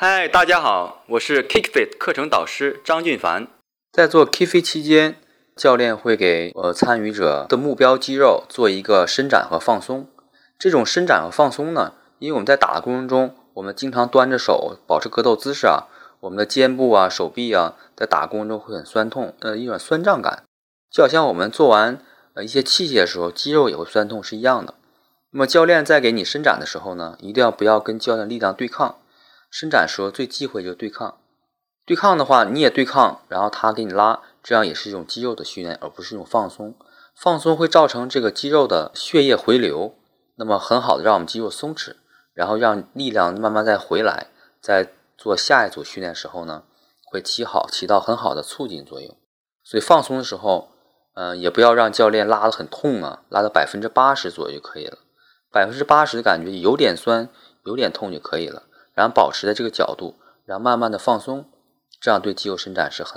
[0.00, 3.48] 嗨，大家好，我是 KickFit 课程导师张俊凡。
[3.90, 5.16] 在做 KickFit 期间，
[5.56, 10.06] 教练会给呃参与者的目标肌肉做一个伸展和放松。
[10.56, 15.88] 这种伸展和放松呢，因为我们在打的过程中，我们经常端着手保持格斗姿势啊，
[16.20, 20.44] 我们的肩部啊、手臂啊，在打的过程中会很酸痛，呃，一种酸胀感，
[20.92, 22.00] 就好像我们做完
[22.34, 24.74] 呃一些器械的时候，肌肉也会酸痛是一样的。
[25.32, 28.94] 那么教练在给你伸展的时候呢，一定要不要跟教练力量对抗。
[29.50, 31.18] 伸展时候最忌讳就是对抗，
[31.86, 36.74] 对抗的话你也对抗，然后他给你拉，这样也是一种肌肉的训练，而不是一种放松。
[37.16, 39.96] 放松会造成这个肌肉的血液回流，
[40.36, 41.96] 那么很好的让我们肌肉松弛，
[42.32, 44.28] 然后让力量慢慢再回来，
[44.60, 46.62] 在做下一组训练时候呢，
[47.10, 49.16] 会起好起到很好的促进作用。
[49.64, 50.68] 所以放松的时候，
[51.14, 54.98] 嗯，也不要让教练拉的很痛啊，拉到百分之八十左右就可以了，
[55.50, 57.28] 百分之八十的感觉有点酸，
[57.64, 58.62] 有点痛就可以了。
[58.98, 61.48] 然后保持在这个角度，然后慢慢的放松，
[62.00, 63.16] 这样对肌肉伸展是很。